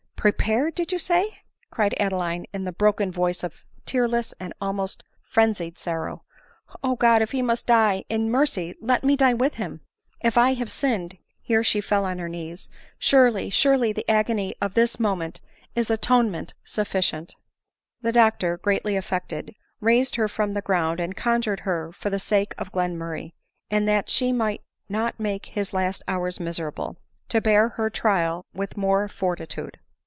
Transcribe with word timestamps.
"Prepared! 0.21 0.75
did 0.75 0.91
you 0.91 0.99
say?" 0.99 1.39
cried 1.71 1.95
Adeline 1.99 2.45
in 2.53 2.63
the 2.63 2.71
bro 2.71 2.93
ken 2.93 3.11
voice 3.11 3.43
of 3.43 3.65
tearless 3.87 4.35
and 4.39 4.53
almost 4.61 5.03
frenzied 5.23 5.79
sorrow." 5.79 6.23
O 6.83 6.95
God! 6.95 7.23
if 7.23 7.31
he 7.31 7.41
must 7.41 7.65
die, 7.65 8.05
in 8.07 8.29
mercy 8.29 8.75
let 8.79 9.03
me 9.03 9.15
die 9.15 9.33
with 9.33 9.55
him. 9.55 9.81
If 10.23 10.37
I 10.37 10.53
have 10.53 10.69
sinned, 10.69 11.17
(here 11.41 11.63
she 11.63 11.81
fell 11.81 12.05
on 12.05 12.19
her 12.19 12.29
knees,) 12.29 12.69
surely, 12.99 13.49
surely 13.49 13.91
the 13.93 14.07
agony 14.07 14.53
of 14.61 14.75
this 14.75 14.99
moment 14.99 15.41
is 15.75 15.89
atonement 15.89 16.53
sufficient." 16.63 17.35
Dr, 18.03 18.59
greatly 18.59 18.95
affected, 18.95 19.55
raised 19.79 20.17
her 20.17 20.27
from 20.27 20.53
the• 20.53 20.61
ground, 20.63 20.99
and 20.99 21.17
conjured 21.17 21.61
her 21.61 21.91
for 21.91 22.11
the 22.11 22.19
sake 22.19 22.53
of 22.59 22.71
Glenmurray, 22.71 23.31
and 23.71 23.87
that 23.87 24.07
she 24.07 24.31
might 24.31 24.61
not 24.87 25.19
make 25.19 25.47
his 25.47 25.73
last 25.73 26.03
hours 26.07 26.39
miserable, 26.39 26.95
to 27.29 27.41
bear 27.41 27.69
her 27.69 27.89
trial 27.89 28.45
with 28.53 28.77
more 28.77 29.07
fortitude. 29.07 29.79